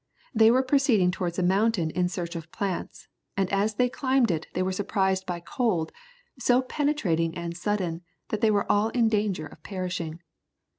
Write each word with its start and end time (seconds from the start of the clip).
They 0.33 0.49
were 0.49 0.63
proceeding 0.63 1.11
towards 1.11 1.37
a 1.37 1.43
mountain 1.43 1.91
in 1.91 2.09
search 2.09 2.35
of 2.35 2.51
plants, 2.51 3.07
and 3.37 3.47
as 3.53 3.75
they 3.75 3.87
climbed 3.87 4.31
it 4.31 4.47
they 4.55 4.63
were 4.63 4.71
surprised 4.71 5.27
by 5.27 5.39
cold, 5.41 5.91
so 6.39 6.63
penetrating 6.63 7.37
and 7.37 7.55
sudden, 7.55 8.01
that 8.29 8.41
they 8.41 8.49
were 8.49 8.65
all 8.67 8.89
in 8.89 9.09
danger 9.09 9.45
of 9.45 9.61
perishing. 9.61 10.19